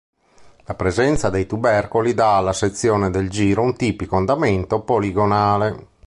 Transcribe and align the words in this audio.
La 0.65 0.73
presenza 0.73 1.29
dei 1.29 1.45
tubercoli 1.45 2.15
dà 2.15 2.37
alla 2.37 2.53
sezione 2.53 3.11
del 3.11 3.29
giro 3.29 3.61
un 3.61 3.75
tipico 3.75 4.15
andamento 4.15 4.81
poligonale. 4.81 5.87